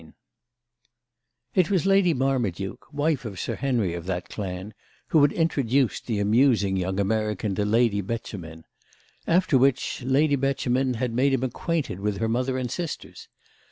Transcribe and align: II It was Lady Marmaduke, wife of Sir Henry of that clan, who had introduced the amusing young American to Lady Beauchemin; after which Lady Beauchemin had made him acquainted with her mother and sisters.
II 0.01 0.13
It 1.53 1.69
was 1.69 1.85
Lady 1.85 2.11
Marmaduke, 2.15 2.87
wife 2.91 3.23
of 3.23 3.39
Sir 3.39 3.53
Henry 3.55 3.93
of 3.93 4.07
that 4.07 4.29
clan, 4.29 4.73
who 5.09 5.21
had 5.21 5.31
introduced 5.31 6.07
the 6.07 6.17
amusing 6.19 6.75
young 6.75 6.99
American 6.99 7.53
to 7.53 7.65
Lady 7.65 8.01
Beauchemin; 8.01 8.63
after 9.27 9.59
which 9.59 10.01
Lady 10.01 10.35
Beauchemin 10.35 10.95
had 10.95 11.13
made 11.13 11.33
him 11.33 11.43
acquainted 11.43 11.99
with 11.99 12.17
her 12.17 12.27
mother 12.27 12.57
and 12.57 12.71
sisters. 12.71 13.27